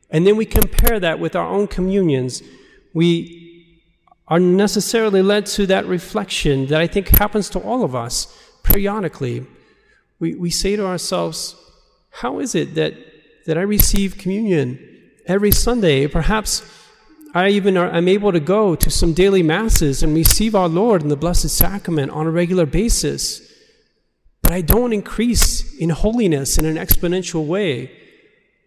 and 0.10 0.26
then 0.26 0.38
we 0.38 0.48
compare 0.48 1.00
that 1.00 1.20
with 1.20 1.36
our 1.36 1.48
own 1.48 1.68
communions, 1.68 2.42
we 2.96 3.43
are 4.28 4.40
necessarily 4.40 5.22
led 5.22 5.46
to 5.46 5.66
that 5.68 5.86
reflection 5.86 6.68
that 6.68 6.80
I 6.80 6.88
think 6.88 7.10
happens 7.10 7.50
to 7.50 7.60
all 7.60 7.84
of 7.84 7.96
us 7.96 8.28
periodically. 8.64 9.46
We, 10.20 10.36
we 10.36 10.50
say 10.50 10.76
to 10.76 10.86
ourselves, 10.86 11.56
How 12.10 12.40
is 12.40 12.56
it 12.56 12.76
that, 12.76 12.94
that 13.46 13.58
I 13.58 13.62
receive 13.62 14.18
communion 14.18 14.80
every 15.26 15.52
Sunday? 15.52 16.08
Perhaps 16.08 16.64
I 17.36 17.50
even 17.50 17.76
am 17.78 18.08
able 18.08 18.32
to 18.32 18.40
go 18.40 18.76
to 18.76 18.90
some 18.90 19.14
daily 19.14 19.44
masses 19.44 20.04
and 20.04 20.16
receive 20.16 20.54
our 20.54 20.70
Lord 20.70 21.02
in 21.02 21.10
the 21.10 21.16
Blessed 21.16 21.50
Sacrament 21.50 22.12
on 22.12 22.28
a 22.28 22.32
regular 22.32 22.66
basis. 22.66 23.52
But 24.44 24.52
I 24.52 24.62
don't 24.62 24.94
increase 24.94 25.76
in 25.78 25.90
holiness 25.90 26.58
in 26.58 26.66
an 26.66 26.76
exponential 26.76 27.48
way. 27.48 27.92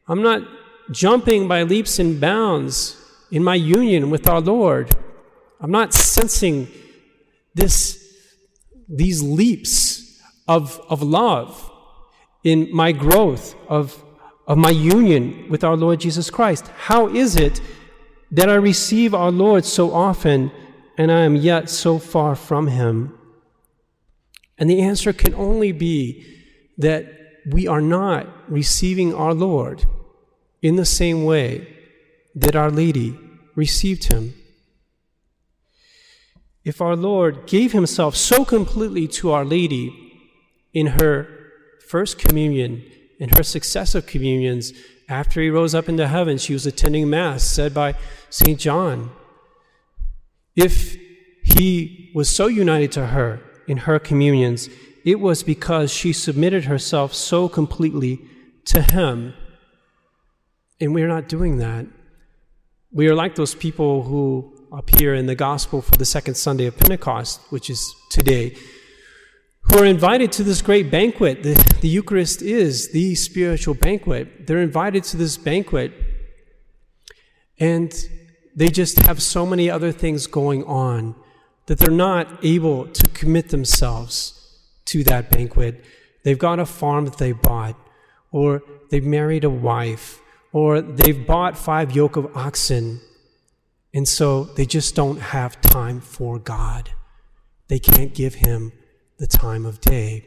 I'm 0.08 0.22
not 0.22 0.42
jumping 0.90 1.48
by 1.48 1.62
leaps 1.62 1.98
and 1.98 2.20
bounds 2.20 2.96
in 3.30 3.42
my 3.42 3.54
union 3.54 4.10
with 4.10 4.28
our 4.28 4.40
Lord. 4.40 4.94
I'm 5.60 5.70
not 5.70 5.92
sensing 5.92 6.68
this 7.54 8.06
these 8.88 9.22
leaps 9.22 10.20
of, 10.48 10.80
of 10.88 11.02
love 11.02 11.70
in 12.44 12.68
my 12.72 12.92
growth 12.92 13.54
of, 13.68 14.02
of 14.46 14.58
my 14.58 14.70
union 14.70 15.48
with 15.50 15.64
our 15.64 15.76
Lord 15.76 16.00
Jesus 16.00 16.30
Christ? 16.30 16.68
How 16.76 17.08
is 17.08 17.36
it 17.36 17.60
that 18.30 18.48
I 18.48 18.54
receive 18.54 19.14
our 19.14 19.30
Lord 19.30 19.64
so 19.64 19.92
often 19.92 20.52
and 20.96 21.10
I 21.10 21.20
am 21.20 21.36
yet 21.36 21.68
so 21.68 21.98
far 21.98 22.34
from 22.34 22.68
Him? 22.68 23.18
And 24.58 24.70
the 24.70 24.80
answer 24.80 25.12
can 25.12 25.34
only 25.34 25.72
be 25.72 26.24
that 26.78 27.06
we 27.50 27.66
are 27.66 27.80
not 27.80 28.26
receiving 28.48 29.14
our 29.14 29.34
Lord 29.34 29.84
in 30.62 30.76
the 30.76 30.84
same 30.84 31.24
way 31.24 31.68
that 32.34 32.56
Our 32.56 32.70
Lady 32.70 33.18
received 33.54 34.04
Him. 34.12 34.34
If 36.66 36.80
our 36.80 36.96
Lord 36.96 37.46
gave 37.46 37.70
Himself 37.70 38.16
so 38.16 38.44
completely 38.44 39.06
to 39.08 39.30
Our 39.30 39.44
Lady 39.44 39.94
in 40.74 40.88
her 40.88 41.28
first 41.88 42.18
communion, 42.18 42.82
in 43.20 43.28
her 43.36 43.44
successive 43.44 44.06
communions, 44.06 44.72
after 45.08 45.40
He 45.40 45.48
rose 45.48 45.76
up 45.76 45.88
into 45.88 46.08
heaven, 46.08 46.38
she 46.38 46.52
was 46.52 46.66
attending 46.66 47.08
Mass 47.08 47.44
said 47.44 47.72
by 47.72 47.94
St. 48.30 48.58
John. 48.58 49.12
If 50.56 50.96
He 51.44 52.10
was 52.16 52.28
so 52.28 52.48
united 52.48 52.90
to 52.92 53.06
her 53.06 53.40
in 53.68 53.78
her 53.78 54.00
communions, 54.00 54.68
it 55.04 55.20
was 55.20 55.44
because 55.44 55.92
she 55.92 56.12
submitted 56.12 56.64
herself 56.64 57.14
so 57.14 57.48
completely 57.48 58.18
to 58.64 58.82
Him. 58.82 59.34
And 60.80 60.92
we're 60.92 61.06
not 61.06 61.28
doing 61.28 61.58
that. 61.58 61.86
We 62.90 63.06
are 63.06 63.14
like 63.14 63.36
those 63.36 63.54
people 63.54 64.02
who 64.02 64.55
appear 64.76 65.14
in 65.14 65.24
the 65.24 65.34
gospel 65.34 65.80
for 65.80 65.96
the 65.96 66.04
second 66.04 66.34
Sunday 66.34 66.66
of 66.66 66.76
Pentecost, 66.76 67.40
which 67.48 67.70
is 67.70 67.94
today, 68.10 68.54
who 69.62 69.78
are 69.78 69.86
invited 69.86 70.30
to 70.32 70.44
this 70.44 70.60
great 70.60 70.90
banquet. 70.90 71.42
The, 71.42 71.54
the 71.80 71.88
Eucharist 71.88 72.42
is 72.42 72.92
the 72.92 73.14
spiritual 73.14 73.74
banquet. 73.74 74.46
They're 74.46 74.60
invited 74.60 75.02
to 75.04 75.16
this 75.16 75.38
banquet, 75.38 75.92
and 77.58 77.92
they 78.54 78.68
just 78.68 78.98
have 78.98 79.22
so 79.22 79.46
many 79.46 79.70
other 79.70 79.92
things 79.92 80.26
going 80.26 80.62
on 80.64 81.14
that 81.66 81.78
they're 81.78 81.90
not 81.90 82.44
able 82.44 82.86
to 82.86 83.08
commit 83.08 83.48
themselves 83.48 84.60
to 84.84 85.02
that 85.04 85.30
banquet. 85.30 85.84
They've 86.22 86.38
got 86.38 86.58
a 86.60 86.66
farm 86.66 87.06
that 87.06 87.16
they 87.16 87.32
bought, 87.32 87.76
or 88.30 88.62
they've 88.90 89.04
married 89.04 89.44
a 89.44 89.50
wife, 89.50 90.20
or 90.52 90.82
they've 90.82 91.26
bought 91.26 91.56
five 91.56 91.92
yoke 91.92 92.16
of 92.16 92.36
oxen, 92.36 93.00
and 93.96 94.06
so 94.06 94.44
they 94.44 94.66
just 94.66 94.94
don't 94.94 95.18
have 95.18 95.58
time 95.62 96.02
for 96.02 96.38
God. 96.38 96.90
They 97.68 97.78
can't 97.78 98.12
give 98.12 98.34
Him 98.34 98.72
the 99.16 99.26
time 99.26 99.64
of 99.64 99.80
day. 99.80 100.26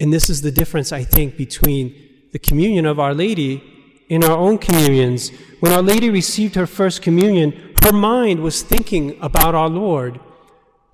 And 0.00 0.10
this 0.10 0.30
is 0.30 0.40
the 0.40 0.50
difference, 0.50 0.90
I 0.90 1.04
think, 1.04 1.36
between 1.36 1.94
the 2.32 2.38
communion 2.38 2.86
of 2.86 2.98
Our 2.98 3.12
Lady 3.12 3.62
in 4.08 4.24
our 4.24 4.38
own 4.38 4.56
communions. 4.56 5.32
When 5.60 5.70
Our 5.70 5.82
Lady 5.82 6.08
received 6.08 6.54
her 6.54 6.66
first 6.66 7.02
communion, 7.02 7.74
her 7.82 7.92
mind 7.92 8.40
was 8.40 8.62
thinking 8.62 9.18
about 9.20 9.54
our 9.54 9.68
Lord. 9.68 10.18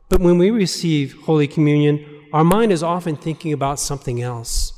But 0.09 0.21
when 0.21 0.37
we 0.37 0.51
receive 0.51 1.17
Holy 1.27 1.47
Communion, 1.47 2.25
our 2.33 2.43
mind 2.43 2.73
is 2.73 2.83
often 2.83 3.15
thinking 3.15 3.53
about 3.53 3.79
something 3.79 4.21
else. 4.21 4.73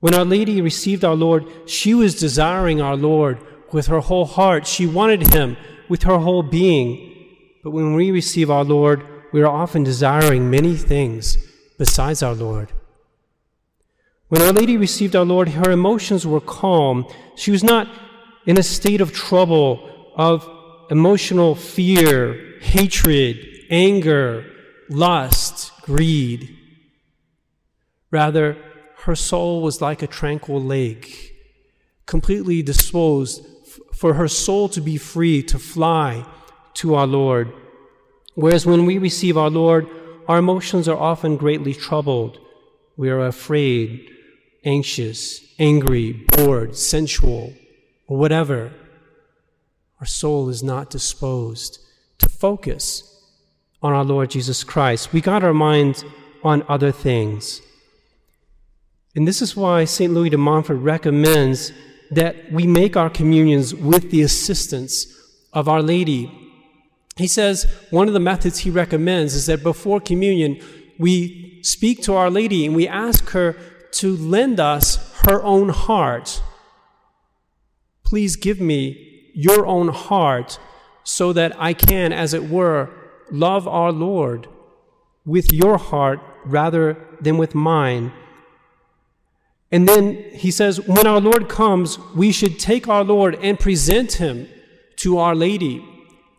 When 0.00 0.14
Our 0.14 0.24
Lady 0.24 0.60
received 0.60 1.04
our 1.04 1.14
Lord, 1.14 1.44
she 1.66 1.94
was 1.94 2.18
desiring 2.18 2.80
our 2.80 2.96
Lord 2.96 3.38
with 3.72 3.86
her 3.86 4.00
whole 4.00 4.24
heart. 4.24 4.66
She 4.66 4.86
wanted 4.86 5.32
Him 5.34 5.56
with 5.88 6.02
her 6.04 6.18
whole 6.18 6.42
being. 6.42 7.14
But 7.62 7.70
when 7.70 7.94
we 7.94 8.10
receive 8.10 8.50
our 8.50 8.64
Lord, 8.64 9.02
we 9.32 9.42
are 9.42 9.48
often 9.48 9.82
desiring 9.82 10.50
many 10.50 10.76
things 10.76 11.36
besides 11.78 12.22
our 12.22 12.34
Lord. 12.34 12.72
When 14.28 14.42
Our 14.42 14.52
Lady 14.52 14.76
received 14.76 15.16
our 15.16 15.24
Lord, 15.24 15.48
her 15.50 15.70
emotions 15.70 16.26
were 16.26 16.40
calm. 16.40 17.06
She 17.34 17.50
was 17.50 17.64
not 17.64 17.88
in 18.44 18.58
a 18.58 18.62
state 18.62 19.00
of 19.00 19.12
trouble 19.14 20.12
of 20.16 20.48
emotional 20.90 21.54
fear, 21.54 22.58
hatred, 22.60 23.38
anger, 23.70 24.44
lust, 24.90 25.72
greed. 25.82 26.56
Rather, 28.10 28.56
her 29.04 29.14
soul 29.14 29.62
was 29.62 29.80
like 29.80 30.02
a 30.02 30.06
tranquil 30.06 30.62
lake, 30.62 31.34
completely 32.04 32.62
disposed 32.62 33.46
for 33.98 34.14
her 34.14 34.28
soul 34.28 34.68
to 34.68 34.80
be 34.80 34.96
free 34.96 35.42
to 35.42 35.58
fly 35.58 36.24
to 36.72 36.94
our 36.94 37.06
Lord. 37.06 37.52
Whereas 38.36 38.64
when 38.64 38.86
we 38.86 38.96
receive 38.96 39.36
our 39.36 39.50
Lord, 39.50 39.88
our 40.28 40.38
emotions 40.38 40.86
are 40.86 40.96
often 40.96 41.36
greatly 41.36 41.74
troubled. 41.74 42.38
We 42.96 43.10
are 43.10 43.26
afraid, 43.26 44.08
anxious, 44.64 45.40
angry, 45.58 46.12
bored, 46.12 46.76
sensual, 46.76 47.54
or 48.06 48.16
whatever 48.16 48.72
our 49.98 50.06
soul 50.06 50.48
is 50.48 50.62
not 50.62 50.90
disposed 50.90 51.80
to 52.18 52.28
focus 52.28 53.20
on 53.82 53.92
our 53.92 54.04
Lord 54.04 54.30
Jesus 54.30 54.62
Christ. 54.62 55.12
We 55.12 55.20
got 55.20 55.42
our 55.42 55.54
mind 55.54 56.04
on 56.44 56.64
other 56.68 56.92
things. 56.92 57.60
And 59.16 59.26
this 59.26 59.42
is 59.42 59.56
why 59.56 59.84
St. 59.86 60.12
Louis 60.12 60.30
de 60.30 60.38
Montfort 60.38 60.78
recommends 60.78 61.72
that 62.10 62.50
we 62.52 62.66
make 62.66 62.96
our 62.96 63.10
communions 63.10 63.74
with 63.74 64.10
the 64.10 64.22
assistance 64.22 65.06
of 65.52 65.68
Our 65.68 65.82
Lady. 65.82 66.30
He 67.16 67.26
says 67.26 67.66
one 67.90 68.08
of 68.08 68.14
the 68.14 68.20
methods 68.20 68.58
he 68.60 68.70
recommends 68.70 69.34
is 69.34 69.46
that 69.46 69.62
before 69.62 70.00
communion, 70.00 70.60
we 70.98 71.60
speak 71.62 72.02
to 72.02 72.14
Our 72.14 72.30
Lady 72.30 72.64
and 72.64 72.74
we 72.74 72.88
ask 72.88 73.30
her 73.30 73.56
to 73.92 74.16
lend 74.16 74.60
us 74.60 75.12
her 75.26 75.42
own 75.42 75.70
heart. 75.70 76.42
Please 78.04 78.36
give 78.36 78.60
me 78.60 79.30
your 79.34 79.66
own 79.66 79.88
heart 79.88 80.58
so 81.04 81.32
that 81.32 81.52
I 81.58 81.72
can, 81.74 82.12
as 82.12 82.34
it 82.34 82.48
were, 82.48 82.90
love 83.30 83.66
our 83.68 83.92
Lord 83.92 84.46
with 85.24 85.52
your 85.52 85.78
heart 85.78 86.20
rather 86.44 86.96
than 87.20 87.36
with 87.38 87.54
mine. 87.54 88.12
And 89.70 89.86
then 89.88 90.14
he 90.32 90.50
says, 90.50 90.80
when 90.86 91.06
our 91.06 91.20
Lord 91.20 91.48
comes, 91.48 91.98
we 92.14 92.32
should 92.32 92.58
take 92.58 92.88
our 92.88 93.04
Lord 93.04 93.38
and 93.42 93.58
present 93.58 94.14
him 94.14 94.48
to 94.96 95.18
Our 95.18 95.34
Lady 95.34 95.84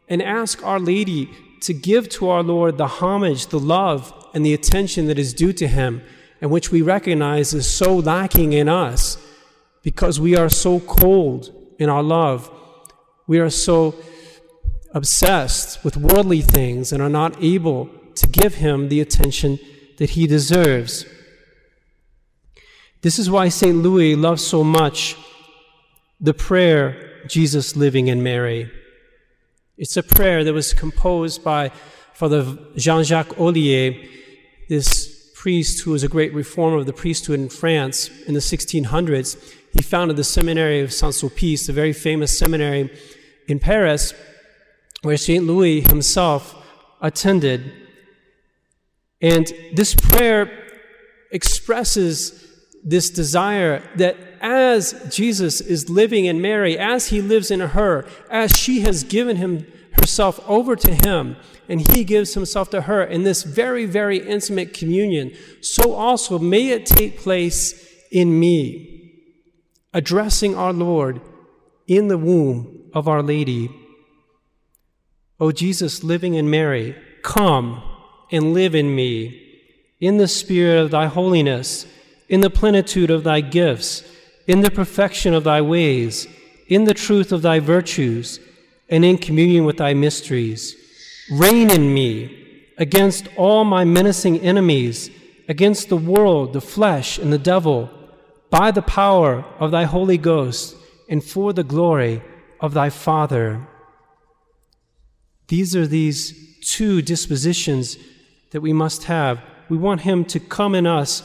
and 0.08 0.22
ask 0.22 0.64
Our 0.66 0.80
Lady 0.80 1.30
to 1.62 1.74
give 1.74 2.10
to 2.10 2.30
our 2.30 2.42
Lord 2.42 2.78
the 2.78 2.88
homage, 2.88 3.48
the 3.48 3.60
love, 3.60 4.14
and 4.34 4.46
the 4.46 4.54
attention 4.54 5.08
that 5.08 5.20
is 5.20 5.34
due 5.34 5.54
to 5.54 5.68
him, 5.68 6.02
and 6.42 6.50
which 6.50 6.72
we 6.72 6.82
recognize 6.82 7.54
is 7.54 7.72
so 7.72 7.96
lacking 7.96 8.54
in 8.54 8.68
us 8.68 9.18
because 9.84 10.20
we 10.20 10.36
are 10.36 10.50
so 10.50 10.80
cold 10.80 11.54
in 11.78 11.90
our 11.90 12.04
love 12.04 12.50
we 13.30 13.38
are 13.38 13.52
so 13.52 13.94
obsessed 14.96 15.86
with 15.86 15.96
worldly 15.96 16.42
things 16.42 16.92
and 16.92 17.00
are 17.00 17.12
not 17.12 17.42
able 17.44 17.88
to 18.16 18.28
give 18.28 18.56
him 18.56 18.90
the 18.90 19.00
attention 19.00 19.60
that 19.98 20.10
he 20.10 20.26
deserves. 20.26 21.06
This 23.02 23.18
is 23.18 23.30
why 23.30 23.48
St. 23.48 23.78
Louis 23.78 24.16
loves 24.16 24.46
so 24.46 24.62
much 24.62 25.16
the 26.20 26.34
prayer, 26.34 27.22
Jesus 27.28 27.78
living 27.78 28.08
in 28.08 28.22
Mary. 28.22 28.70
It's 29.78 29.96
a 29.96 30.04
prayer 30.04 30.44
that 30.44 30.54
was 30.54 30.74
composed 30.74 31.42
by 31.42 31.72
Father 32.14 32.58
Jean 32.76 33.06
Jacques 33.06 33.40
Olier, 33.40 34.06
this 34.68 35.32
priest 35.34 35.84
who 35.84 35.92
was 35.92 36.04
a 36.04 36.10
great 36.10 36.34
reformer 36.34 36.76
of 36.76 36.86
the 36.86 36.92
priesthood 36.92 37.40
in 37.40 37.48
France 37.48 38.10
in 38.28 38.34
the 38.34 38.42
1600s. 38.42 39.56
He 39.72 39.82
founded 39.82 40.18
the 40.18 40.26
seminary 40.26 40.82
of 40.82 40.92
Saint 40.92 41.14
Sulpice, 41.14 41.70
a 41.70 41.72
very 41.72 41.94
famous 41.94 42.38
seminary 42.38 42.92
in 43.48 43.60
Paris, 43.60 44.14
where 45.04 45.16
St. 45.16 45.46
Louis 45.46 45.80
himself 45.88 46.54
attended. 47.00 47.72
And 49.22 49.50
this 49.74 49.96
prayer 49.96 50.52
expresses 51.32 52.49
this 52.84 53.10
desire 53.10 53.84
that 53.96 54.18
as 54.42 54.94
Jesus 55.14 55.62
is 55.62 55.90
living 55.90 56.26
in 56.26 56.42
Mary, 56.42 56.78
as 56.78 57.08
he 57.08 57.22
lives 57.22 57.52
in 57.52 57.60
her, 57.60 58.06
as 58.30 58.52
she 58.52 58.82
has 58.82 59.04
given 59.04 59.38
him 59.38 59.66
herself 59.94 60.40
over 60.48 60.76
to 60.76 60.94
him, 60.94 61.36
and 61.68 61.92
he 61.94 62.04
gives 62.04 62.34
himself 62.34 62.70
to 62.72 62.82
her 62.82 63.04
in 63.04 63.24
this 63.24 63.44
very, 63.44 63.86
very 63.86 64.18
intimate 64.18 64.74
communion, 64.74 65.34
so 65.62 65.94
also 65.94 66.40
may 66.40 66.70
it 66.70 66.86
take 66.86 67.20
place 67.20 67.86
in 68.12 68.40
me, 68.40 69.14
addressing 69.94 70.56
our 70.56 70.74
Lord 70.74 71.22
in 71.88 72.08
the 72.08 72.18
womb 72.18 72.90
of 72.94 73.08
Our 73.08 73.22
Lady. 73.22 73.70
O 75.40 75.52
Jesus, 75.52 76.04
living 76.04 76.36
in 76.36 76.50
Mary, 76.50 76.96
come 77.24 77.84
and 78.32 78.54
live 78.54 78.76
in 78.76 78.96
me, 78.96 79.46
in 80.00 80.18
the 80.18 80.28
spirit 80.28 80.80
of 80.80 80.92
thy 80.92 81.08
holiness, 81.08 81.86
in 82.30 82.42
the 82.42 82.50
plenitude 82.50 83.10
of 83.10 83.24
thy 83.24 83.42
gifts, 83.42 84.04
in 84.48 84.62
the 84.62 84.72
perfection 84.72 85.34
of 85.34 85.44
thy 85.44 85.62
ways, 85.62 86.28
in 86.68 86.86
the 86.86 86.94
truth 86.94 87.32
of 87.32 87.42
thy 87.42 87.60
virtues, 87.60 88.40
and 88.88 89.04
in 89.04 89.18
communion 89.18 89.66
with 89.66 89.78
thy 89.78 89.94
mysteries. 89.94 90.76
Reign 91.32 91.70
in 91.70 91.94
me, 91.94 92.66
against 92.78 93.28
all 93.36 93.66
my 93.66 93.84
menacing 93.84 94.40
enemies, 94.40 95.10
against 95.48 95.90
the 95.90 95.98
world, 95.98 96.54
the 96.54 96.62
flesh, 96.62 97.18
and 97.18 97.34
the 97.34 97.38
devil, 97.38 97.90
by 98.50 98.72
the 98.72 98.82
power 98.82 99.44
of 99.60 99.72
thy 99.72 99.84
Holy 99.84 100.18
Ghost, 100.18 100.76
and 101.10 101.24
for 101.24 101.54
the 101.54 101.64
glory 101.64 102.22
of 102.60 102.74
thy 102.74 102.90
Father. 102.90 103.68
These 105.48 105.76
are 105.76 105.88
these 105.88 106.60
two 106.62 107.02
dispositions 107.02 107.98
that 108.52 108.62
we 108.62 108.74
must 108.74 109.06
have. 109.06 109.42
We 109.70 109.78
want 109.78 110.02
him 110.02 110.26
to 110.26 110.40
come 110.40 110.76
in 110.76 110.86
us, 110.86 111.24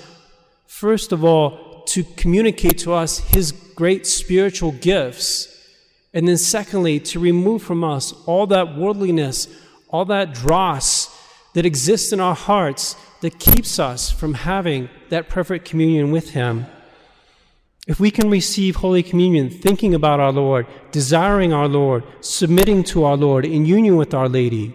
first 0.67 1.13
of 1.13 1.25
all, 1.25 1.83
to 1.87 2.03
communicate 2.03 2.79
to 2.79 2.93
us 2.93 3.19
his 3.19 3.53
great 3.53 4.07
spiritual 4.07 4.73
gifts. 4.73 5.51
And 6.13 6.29
then, 6.29 6.39
secondly, 6.39 7.01
to 7.01 7.19
remove 7.19 7.63
from 7.63 7.83
us 7.83 8.13
all 8.27 8.47
that 8.49 8.77
worldliness, 8.77 9.49
all 9.89 10.05
that 10.07 10.33
dross 10.33 11.15
that 11.55 11.67
exists 11.67 12.13
in 12.13 12.21
our 12.21 12.35
hearts 12.35 12.97
that 13.21 13.39
keeps 13.39 13.79
us 13.79 14.11
from 14.11 14.35
having 14.35 14.89
that 15.09 15.29
perfect 15.29 15.65
communion 15.65 16.11
with 16.11 16.31
Him. 16.31 16.67
If 17.87 18.01
we 18.01 18.11
can 18.11 18.31
receive 18.31 18.77
Holy 18.77 19.03
Communion 19.03 19.51
thinking 19.51 19.95
about 19.95 20.21
our 20.21 20.33
Lord, 20.33 20.67
desiring 20.91 21.53
our 21.53 21.69
Lord, 21.69 22.05
submitting 22.21 22.83
to 22.85 23.05
our 23.05 23.17
Lord, 23.17 23.45
in 23.45 23.67
union 23.67 23.97
with 23.97 24.15
Our 24.15 24.29
Lady, 24.29 24.75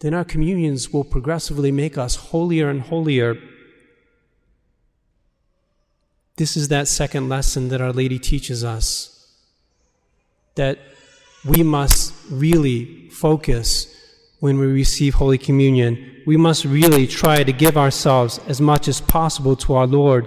then 0.00 0.12
our 0.12 0.24
communions 0.24 0.92
will 0.92 1.04
progressively 1.04 1.72
make 1.72 1.96
us 1.96 2.16
holier 2.16 2.68
and 2.68 2.82
holier. 2.82 3.36
This 6.36 6.56
is 6.56 6.68
that 6.68 6.88
second 6.88 7.28
lesson 7.28 7.68
that 7.68 7.80
Our 7.80 7.92
Lady 7.92 8.18
teaches 8.18 8.64
us 8.64 9.28
that 10.54 10.78
we 11.44 11.62
must 11.62 12.14
really 12.30 13.08
focus 13.10 13.94
when 14.40 14.58
we 14.58 14.66
receive 14.66 15.14
Holy 15.14 15.38
Communion. 15.38 16.22
We 16.26 16.36
must 16.36 16.64
really 16.64 17.06
try 17.06 17.42
to 17.42 17.52
give 17.52 17.76
ourselves 17.76 18.40
as 18.46 18.60
much 18.60 18.88
as 18.88 19.00
possible 19.00 19.56
to 19.56 19.74
our 19.74 19.86
Lord 19.86 20.26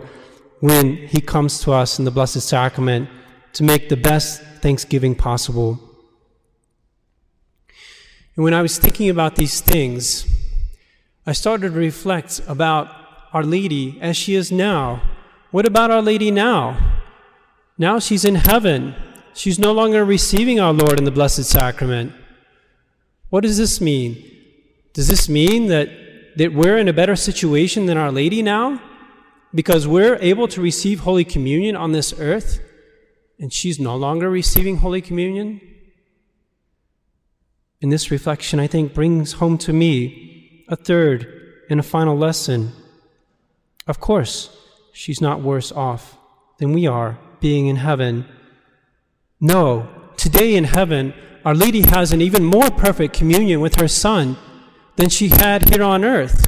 when 0.59 0.95
He 1.07 1.21
comes 1.21 1.59
to 1.61 1.71
us 1.71 1.99
in 1.99 2.05
the 2.05 2.11
Blessed 2.11 2.41
Sacrament 2.41 3.09
to 3.53 3.63
make 3.63 3.89
the 3.89 3.97
best 3.97 4.41
thanksgiving 4.61 5.15
possible. 5.15 5.79
And 8.35 8.43
when 8.43 8.53
I 8.53 8.61
was 8.61 8.77
thinking 8.77 9.09
about 9.09 9.37
these 9.37 9.61
things, 9.61 10.27
I 11.25 11.31
started 11.31 11.73
to 11.73 11.79
reflect 11.79 12.41
about 12.47 12.89
Our 13.33 13.43
Lady 13.43 13.97
as 14.01 14.15
she 14.17 14.35
is 14.35 14.51
now. 14.51 15.01
What 15.55 15.65
about 15.65 15.89
Our 15.89 16.01
Lady 16.01 16.31
now? 16.31 16.75
Now 17.77 17.97
she's 17.97 18.25
in 18.25 18.35
heaven. 18.35 18.93
She's 19.33 19.57
no 19.57 19.71
longer 19.71 20.03
receiving 20.03 20.59
our 20.59 20.73
Lord 20.73 20.99
in 20.99 21.05
the 21.05 21.11
Blessed 21.11 21.45
Sacrament. 21.45 22.11
What 23.29 23.43
does 23.43 23.57
this 23.57 23.79
mean? 23.79 24.21
Does 24.91 25.07
this 25.07 25.29
mean 25.29 25.67
that, 25.67 25.87
that 26.35 26.53
we're 26.53 26.77
in 26.77 26.89
a 26.89 26.93
better 26.93 27.15
situation 27.15 27.85
than 27.85 27.97
Our 27.97 28.11
Lady 28.11 28.41
now? 28.41 28.81
Because 29.53 29.87
we're 29.87 30.17
able 30.17 30.49
to 30.49 30.59
receive 30.59 30.99
Holy 30.99 31.23
Communion 31.23 31.77
on 31.77 31.93
this 31.93 32.13
earth, 32.19 32.59
and 33.39 33.53
she's 33.53 33.79
no 33.79 33.95
longer 33.95 34.29
receiving 34.29 34.79
Holy 34.79 35.01
Communion? 35.01 35.61
And 37.81 37.93
this 37.93 38.11
reflection, 38.11 38.59
I 38.59 38.67
think, 38.67 38.93
brings 38.93 39.31
home 39.31 39.57
to 39.59 39.71
me 39.71 40.65
a 40.67 40.75
third 40.75 41.63
and 41.69 41.79
a 41.79 41.83
final 41.83 42.17
lesson. 42.17 42.73
Of 43.87 44.01
course, 44.01 44.64
she's 44.95 45.19
not 45.19 45.41
worse 45.41 45.73
off 45.73 46.17
than 46.57 46.71
we 46.71 46.87
are 46.87 47.19
being 47.41 47.67
in 47.67 47.75
heaven. 47.75 48.25
No, 49.41 49.89
today 50.15 50.55
in 50.55 50.63
heaven, 50.63 51.13
our 51.43 51.53
Lady 51.53 51.81
has 51.81 52.13
an 52.13 52.21
even 52.21 52.45
more 52.45 52.71
perfect 52.71 53.13
communion 53.13 53.59
with 53.59 53.75
her 53.75 53.89
Son 53.89 54.37
than 54.95 55.09
she 55.09 55.27
had 55.27 55.69
here 55.69 55.83
on 55.83 56.05
earth. 56.05 56.47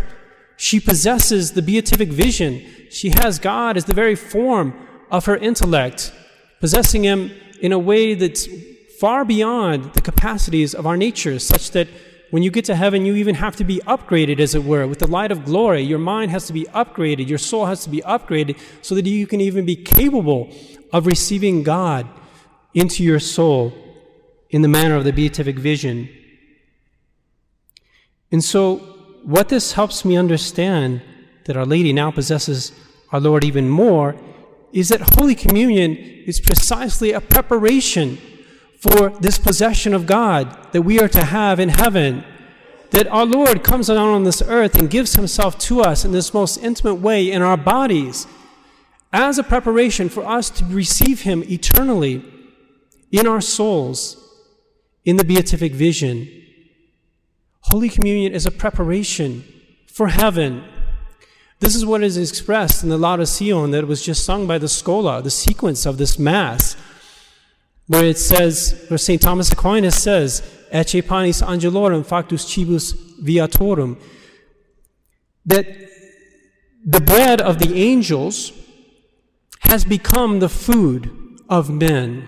She 0.55 0.79
possesses 0.79 1.51
the 1.51 1.61
beatific 1.61 2.09
vision. 2.09 2.65
She 2.89 3.09
has 3.09 3.37
God 3.37 3.75
as 3.75 3.83
the 3.83 3.93
very 3.93 4.15
form 4.15 4.73
of 5.11 5.25
her 5.25 5.35
intellect, 5.35 6.13
possessing 6.61 7.03
Him 7.03 7.31
in 7.61 7.73
a 7.73 7.79
way 7.79 8.13
that's 8.13 8.47
far 8.97 9.25
beyond 9.25 9.93
the 9.93 10.01
capacities 10.01 10.73
of 10.73 10.87
our 10.87 10.95
nature, 10.95 11.37
such 11.37 11.71
that 11.71 11.89
when 12.31 12.43
you 12.43 12.51
get 12.51 12.65
to 12.65 12.75
heaven, 12.75 13.05
you 13.05 13.15
even 13.15 13.35
have 13.35 13.55
to 13.55 13.63
be 13.63 13.79
upgraded, 13.87 14.39
as 14.39 14.53
it 14.53 14.63
were, 14.63 14.85
with 14.85 14.99
the 14.99 15.07
light 15.07 15.31
of 15.31 15.45
glory. 15.45 15.81
Your 15.81 15.99
mind 15.99 16.31
has 16.31 16.47
to 16.47 16.53
be 16.53 16.65
upgraded, 16.65 17.27
your 17.27 17.37
soul 17.37 17.65
has 17.65 17.83
to 17.83 17.89
be 17.89 18.01
upgraded, 18.01 18.59
so 18.81 18.95
that 18.95 19.05
you 19.05 19.27
can 19.27 19.39
even 19.41 19.65
be 19.65 19.75
capable 19.75 20.53
of 20.91 21.05
receiving 21.05 21.63
God 21.63 22.07
into 22.73 23.03
your 23.03 23.19
soul 23.19 23.73
in 24.49 24.61
the 24.61 24.67
manner 24.67 24.95
of 24.95 25.03
the 25.03 25.13
beatific 25.13 25.57
vision. 25.57 26.09
And 28.31 28.43
so, 28.43 28.77
what 29.23 29.49
this 29.49 29.73
helps 29.73 30.05
me 30.05 30.17
understand 30.17 31.01
that 31.45 31.57
Our 31.57 31.65
Lady 31.65 31.93
now 31.93 32.11
possesses 32.11 32.71
our 33.11 33.19
Lord 33.19 33.43
even 33.43 33.69
more 33.69 34.15
is 34.73 34.89
that 34.89 35.01
Holy 35.15 35.35
Communion 35.35 35.95
is 35.95 36.39
precisely 36.39 37.13
a 37.13 37.21
preparation 37.21 38.17
for 38.77 39.09
this 39.09 39.37
possession 39.37 39.93
of 39.93 40.05
God 40.05 40.55
that 40.71 40.83
we 40.83 40.99
are 40.99 41.07
to 41.09 41.23
have 41.23 41.59
in 41.59 41.69
heaven. 41.69 42.23
That 42.91 43.07
our 43.07 43.25
Lord 43.25 43.63
comes 43.63 43.87
down 43.87 43.97
on 43.97 44.23
this 44.23 44.41
earth 44.41 44.75
and 44.75 44.89
gives 44.89 45.15
Himself 45.15 45.57
to 45.59 45.81
us 45.81 46.05
in 46.05 46.11
this 46.11 46.33
most 46.33 46.57
intimate 46.57 46.95
way 46.95 47.29
in 47.31 47.41
our 47.41 47.57
bodies 47.57 48.27
as 49.11 49.37
a 49.37 49.43
preparation 49.43 50.09
for 50.09 50.25
us 50.25 50.49
to 50.51 50.65
receive 50.65 51.21
Him 51.21 51.43
eternally 51.43 52.23
in 53.11 53.27
our 53.27 53.41
souls 53.41 54.23
in 55.05 55.17
the 55.17 55.23
beatific 55.23 55.73
vision. 55.73 56.27
Holy 57.61 57.89
Communion 57.89 58.33
is 58.33 58.45
a 58.45 58.51
preparation 58.51 59.43
for 59.87 60.07
heaven. 60.07 60.63
This 61.59 61.75
is 61.75 61.85
what 61.85 62.03
is 62.03 62.17
expressed 62.17 62.83
in 62.83 62.89
the 62.89 62.97
Lauda 62.97 63.25
Sion 63.25 63.71
that 63.71 63.87
was 63.87 64.05
just 64.05 64.23
sung 64.23 64.45
by 64.45 64.57
the 64.57 64.69
Schola, 64.69 65.21
the 65.21 65.31
sequence 65.31 65.85
of 65.85 65.97
this 65.97 66.19
Mass, 66.19 66.77
where 67.87 68.05
it 68.05 68.17
says, 68.17 68.85
where 68.89 68.97
St. 68.97 69.21
Thomas 69.21 69.51
Aquinas 69.51 70.01
says, 70.01 70.41
Ecce 70.71 71.07
panis 71.07 71.41
angelorum 71.41 72.05
factus 72.05 72.45
cibus 72.45 72.93
viatorum, 73.23 73.99
that 75.45 75.65
the 76.85 77.01
bread 77.01 77.41
of 77.41 77.59
the 77.59 77.75
angels 77.75 78.51
has 79.61 79.85
become 79.85 80.39
the 80.39 80.49
food 80.49 81.39
of 81.49 81.69
men. 81.69 82.27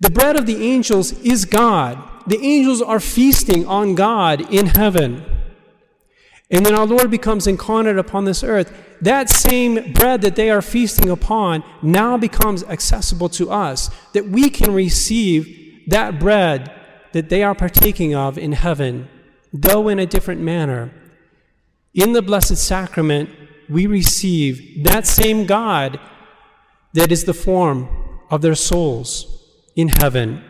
The 0.00 0.10
bread 0.10 0.36
of 0.36 0.46
the 0.46 0.62
angels 0.62 1.12
is 1.20 1.44
God. 1.44 1.98
The 2.26 2.38
angels 2.38 2.82
are 2.82 3.00
feasting 3.00 3.66
on 3.66 3.94
God 3.94 4.52
in 4.52 4.66
heaven. 4.66 5.24
And 6.50 6.64
then 6.64 6.74
our 6.74 6.86
Lord 6.86 7.10
becomes 7.10 7.46
incarnate 7.46 7.98
upon 7.98 8.24
this 8.24 8.42
earth. 8.42 8.72
That 9.02 9.28
same 9.28 9.92
bread 9.92 10.22
that 10.22 10.34
they 10.34 10.50
are 10.50 10.62
feasting 10.62 11.10
upon 11.10 11.62
now 11.82 12.16
becomes 12.16 12.64
accessible 12.64 13.28
to 13.30 13.50
us, 13.50 13.90
that 14.14 14.28
we 14.28 14.48
can 14.48 14.72
receive 14.72 15.84
that 15.88 16.18
bread 16.18 16.72
that 17.12 17.28
they 17.28 17.42
are 17.42 17.54
partaking 17.54 18.14
of 18.14 18.38
in 18.38 18.52
heaven, 18.52 19.08
though 19.52 19.88
in 19.88 19.98
a 19.98 20.06
different 20.06 20.40
manner. 20.40 20.90
In 21.94 22.12
the 22.12 22.22
Blessed 22.22 22.56
Sacrament, 22.56 23.30
we 23.68 23.86
receive 23.86 24.84
that 24.84 25.06
same 25.06 25.44
God 25.44 26.00
that 26.94 27.12
is 27.12 27.24
the 27.24 27.34
form 27.34 27.88
of 28.30 28.40
their 28.40 28.54
souls 28.54 29.44
in 29.76 29.88
heaven. 29.88 30.44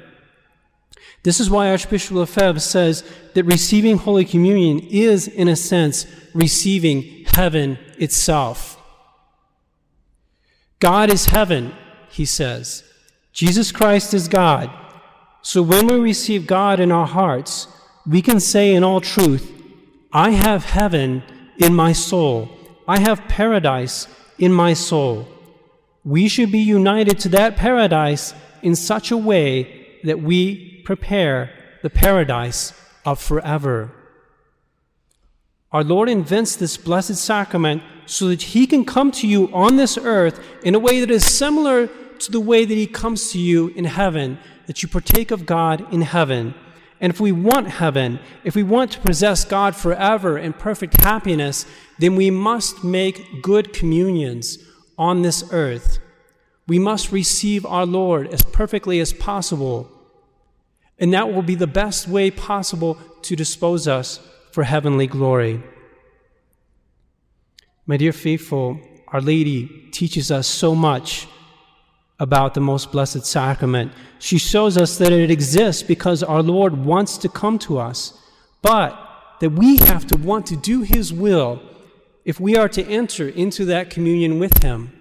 This 1.29 1.41
is 1.41 1.51
why 1.51 1.71
Archbishop 1.71 2.17
Lefebvre 2.17 2.59
says 2.59 3.05
that 3.35 3.45
receiving 3.45 3.99
Holy 3.99 4.25
Communion 4.25 4.79
is, 4.89 5.29
in 5.29 5.47
a 5.47 5.57
sense, 5.57 6.07
receiving 6.33 7.27
heaven 7.27 7.77
itself. 7.99 8.81
God 10.81 11.11
is 11.11 11.27
heaven, 11.27 11.75
he 12.09 12.25
says. 12.25 12.83
Jesus 13.35 13.73
Christ 13.73 14.15
is 14.15 14.27
God. 14.27 14.71
So 15.43 15.61
when 15.61 15.89
we 15.89 15.97
receive 15.97 16.47
God 16.47 16.81
in 16.81 16.91
our 16.91 17.07
hearts, 17.07 17.69
we 18.07 18.23
can 18.23 18.41
say 18.41 18.73
in 18.73 18.83
all 18.83 19.03
truth, 19.03 19.53
I 20.11 20.31
have 20.31 20.65
heaven 20.65 21.23
in 21.59 21.75
my 21.75 21.93
soul. 21.93 22.49
I 22.89 23.01
have 23.01 23.29
paradise 23.29 24.09
in 24.39 24.51
my 24.51 24.73
soul. 24.73 25.29
We 26.05 26.27
should 26.29 26.51
be 26.51 26.61
united 26.61 27.19
to 27.19 27.29
that 27.29 27.57
paradise 27.57 28.33
in 28.63 28.75
such 28.75 29.11
a 29.11 29.19
way 29.19 30.01
that 30.05 30.23
we 30.23 30.78
prepare 30.89 31.51
the 31.83 31.91
paradise 31.91 32.73
of 33.05 33.21
forever. 33.21 33.91
Our 35.71 35.85
Lord 35.85 36.09
invents 36.09 36.57
this 36.57 36.79
blessed 36.79 37.17
sacrament 37.17 37.83
so 38.07 38.29
that 38.29 38.41
He 38.41 38.67
can 38.67 38.87
come 38.87 39.11
to 39.13 39.27
you 39.27 39.53
on 39.53 39.77
this 39.77 39.99
earth 39.99 40.41
in 40.65 40.75
a 40.75 40.79
way 40.79 41.01
that 41.01 41.11
is 41.11 41.27
similar 41.27 41.89
to 42.21 42.33
the 42.33 42.41
way 42.41 42.65
that 42.65 42.75
He 42.75 42.87
comes 42.87 43.31
to 43.33 43.39
you 43.39 43.69
in 43.77 43.85
heaven, 43.85 44.39
that 44.67 44.83
you 44.83 44.89
partake 44.89 45.31
of 45.31 45.45
God 45.45 45.87
in 45.93 46.01
heaven. 46.01 46.55
And 47.03 47.13
if 47.13 47.21
we 47.21 47.33
want 47.33 47.69
heaven, 47.69 48.19
if 48.43 48.55
we 48.55 48.63
want 48.63 48.91
to 48.93 49.01
possess 49.01 49.45
God 49.45 49.77
forever 49.77 50.39
in 50.39 50.55
perfect 50.55 51.03
happiness, 51.03 51.67
then 51.99 52.17
we 52.17 52.31
must 52.31 52.83
make 52.83 53.43
good 53.43 53.75
communions 53.75 54.57
on 54.97 55.21
this 55.21 55.45
earth. 55.53 55.99
We 56.67 56.79
must 56.79 57.13
receive 57.13 57.67
our 57.67 57.85
Lord 57.85 58.29
as 58.29 58.43
perfectly 58.43 59.01
as 59.01 59.13
possible. 59.13 59.98
And 60.99 61.13
that 61.15 61.33
will 61.33 61.43
be 61.43 61.55
the 61.55 61.67
best 61.67 62.09
way 62.09 62.31
possible 62.31 62.99
to 63.23 63.37
dispose 63.37 63.87
us 63.87 64.21
for 64.53 64.65
heavenly 64.65 65.07
glory. 65.07 65.63
My 67.87 67.97
dear 67.97 68.13
faithful, 68.13 68.81
Our 69.09 69.21
Lady 69.21 69.89
teaches 69.93 70.31
us 70.31 70.47
so 70.47 70.75
much 70.75 71.27
about 72.21 72.55
the 72.55 72.61
most 72.61 72.91
blessed 72.91 73.25
sacrament. 73.25 73.93
She 74.19 74.39
shows 74.39 74.77
us 74.77 74.99
that 74.99 75.13
it 75.13 75.31
exists 75.31 75.83
because 75.83 76.23
our 76.23 76.43
Lord 76.43 76.85
wants 76.85 77.17
to 77.19 77.29
come 77.29 77.59
to 77.61 77.79
us, 77.79 78.21
but 78.61 78.99
that 79.41 79.51
we 79.51 79.77
have 79.79 80.07
to 80.09 80.19
want 80.19 80.47
to 80.47 80.57
do 80.57 80.83
His 80.83 81.13
will 81.13 81.63
if 82.25 82.41
we 82.41 82.57
are 82.57 82.69
to 82.69 82.85
enter 82.87 83.29
into 83.29 83.65
that 83.67 83.89
communion 83.89 84.39
with 84.39 84.63
Him. 84.63 84.98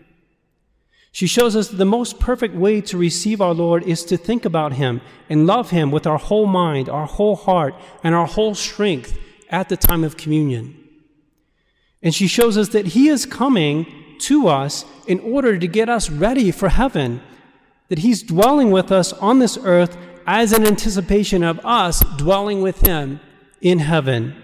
She 1.18 1.26
shows 1.26 1.56
us 1.56 1.70
that 1.70 1.78
the 1.78 1.84
most 1.84 2.20
perfect 2.20 2.54
way 2.54 2.80
to 2.82 2.96
receive 2.96 3.42
our 3.42 3.56
Lord 3.56 3.82
is 3.82 4.04
to 4.04 4.18
think 4.18 4.46
about 4.46 4.74
Him 4.74 5.02
and 5.28 5.48
love 5.48 5.72
Him 5.72 5.90
with 5.90 6.06
our 6.06 6.20
whole 6.20 6.46
mind, 6.46 6.90
our 6.90 7.08
whole 7.08 7.36
heart, 7.36 7.74
and 8.04 8.14
our 8.14 8.28
whole 8.28 8.54
strength 8.54 9.18
at 9.50 9.68
the 9.68 9.78
time 9.78 10.04
of 10.04 10.16
communion. 10.16 10.78
And 12.04 12.14
she 12.14 12.28
shows 12.28 12.56
us 12.56 12.70
that 12.70 12.90
He 12.90 13.08
is 13.08 13.26
coming 13.26 13.88
to 14.20 14.48
us 14.48 14.86
in 15.08 15.20
order 15.22 15.58
to 15.58 15.68
get 15.68 15.90
us 15.90 16.12
ready 16.12 16.52
for 16.52 16.70
heaven, 16.70 17.20
that 17.88 17.98
He's 17.98 18.22
dwelling 18.22 18.70
with 18.70 18.92
us 18.92 19.12
on 19.14 19.40
this 19.40 19.58
earth 19.64 19.98
as 20.28 20.54
an 20.54 20.68
anticipation 20.68 21.42
of 21.42 21.60
us 21.66 22.02
dwelling 22.18 22.62
with 22.62 22.86
Him 22.86 23.20
in 23.60 23.80
heaven. 23.80 24.36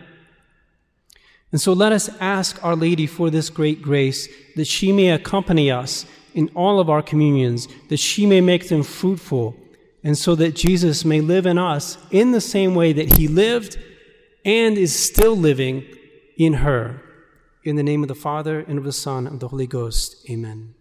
And 1.51 1.61
so 1.61 1.71
let 1.71 1.91
us 1.91 2.09
ask 2.19 2.65
Our 2.65 2.75
Lady 2.75 3.05
for 3.05 3.29
this 3.29 3.51
great 3.51 3.83
grace 3.83 4.27
that 4.55 4.65
she 4.65 4.91
may 4.91 5.11
accompany 5.11 5.69
us 5.69 6.07
in 6.33 6.49
all 6.55 6.79
of 6.79 6.89
our 6.89 7.01
communions, 7.01 7.67
that 7.89 7.97
she 7.97 8.25
may 8.25 8.41
make 8.41 8.69
them 8.69 8.83
fruitful, 8.83 9.55
and 10.03 10.17
so 10.17 10.35
that 10.35 10.55
Jesus 10.55 11.05
may 11.05 11.21
live 11.21 11.45
in 11.45 11.57
us 11.57 11.97
in 12.11 12.31
the 12.31 12.41
same 12.41 12.75
way 12.75 12.93
that 12.93 13.17
he 13.17 13.27
lived 13.27 13.77
and 14.43 14.77
is 14.77 14.97
still 14.97 15.35
living 15.35 15.85
in 16.37 16.53
her. 16.53 17.01
In 17.63 17.77
the 17.77 17.83
name 17.83 18.01
of 18.01 18.09
the 18.09 18.15
Father, 18.15 18.59
and 18.59 18.77
of 18.77 18.83
the 18.83 18.91
Son, 18.91 19.25
and 19.25 19.35
of 19.35 19.39
the 19.39 19.47
Holy 19.47 19.67
Ghost. 19.67 20.17
Amen. 20.29 20.75